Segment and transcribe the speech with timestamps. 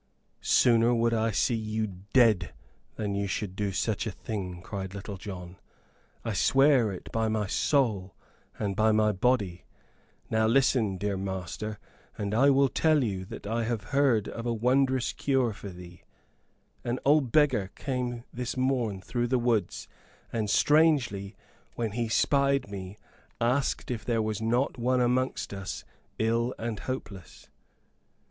[0.41, 2.53] "Sooner would I see you dead
[2.95, 5.57] than you should do such a thing," cried Little John;
[6.25, 8.15] "I swear it by my soul
[8.57, 9.63] and by my body!
[10.27, 11.77] Now listen, dear master,
[12.17, 16.01] and I will tell you that I have heard of a wondrous cure for thee.
[16.83, 19.87] An old beggar came this morn through the woods,
[20.33, 21.35] and, strangely,
[21.75, 22.97] when he spied me,
[23.39, 25.83] asked if there was not one amongst us
[26.17, 27.49] ill and hopeless."